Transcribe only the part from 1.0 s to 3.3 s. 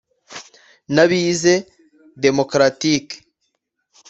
abize d mocratiques